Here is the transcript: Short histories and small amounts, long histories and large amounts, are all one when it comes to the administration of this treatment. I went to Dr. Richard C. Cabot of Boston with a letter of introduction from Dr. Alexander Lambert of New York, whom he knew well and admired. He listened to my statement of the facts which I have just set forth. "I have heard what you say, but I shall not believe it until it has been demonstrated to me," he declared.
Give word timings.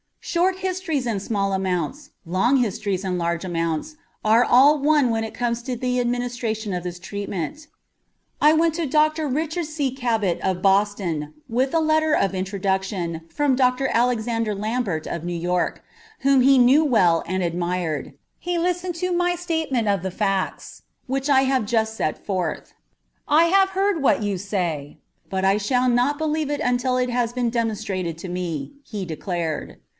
Short 0.19 0.57
histories 0.59 1.05
and 1.05 1.21
small 1.21 1.51
amounts, 1.51 2.11
long 2.25 2.57
histories 2.57 3.03
and 3.03 3.17
large 3.19 3.43
amounts, 3.43 3.97
are 4.23 4.43
all 4.43 4.79
one 4.79 5.09
when 5.09 5.23
it 5.23 5.33
comes 5.33 5.61
to 5.63 5.75
the 5.75 5.99
administration 5.99 6.73
of 6.73 6.83
this 6.83 6.99
treatment. 6.99 7.67
I 8.39 8.53
went 8.53 8.75
to 8.75 8.85
Dr. 8.85 9.27
Richard 9.27 9.65
C. 9.65 9.91
Cabot 9.91 10.39
of 10.41 10.61
Boston 10.61 11.33
with 11.49 11.73
a 11.73 11.79
letter 11.79 12.13
of 12.13 12.33
introduction 12.33 13.21
from 13.29 13.55
Dr. 13.55 13.89
Alexander 13.91 14.55
Lambert 14.55 15.05
of 15.05 15.23
New 15.23 15.37
York, 15.37 15.83
whom 16.19 16.41
he 16.41 16.57
knew 16.57 16.85
well 16.85 17.23
and 17.27 17.43
admired. 17.43 18.13
He 18.39 18.57
listened 18.57 18.95
to 18.95 19.11
my 19.11 19.35
statement 19.35 19.87
of 19.87 20.01
the 20.01 20.11
facts 20.11 20.83
which 21.07 21.29
I 21.29 21.43
have 21.43 21.65
just 21.65 21.95
set 21.95 22.25
forth. 22.25 22.73
"I 23.27 23.45
have 23.45 23.69
heard 23.69 24.01
what 24.01 24.23
you 24.23 24.37
say, 24.37 24.97
but 25.29 25.43
I 25.43 25.57
shall 25.57 25.89
not 25.89 26.17
believe 26.17 26.49
it 26.49 26.61
until 26.61 26.97
it 26.97 27.09
has 27.09 27.33
been 27.33 27.49
demonstrated 27.51 28.17
to 28.19 28.29
me," 28.29 28.73
he 28.83 29.03
declared. 29.05 29.77